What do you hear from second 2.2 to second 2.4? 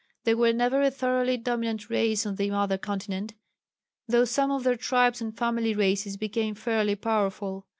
on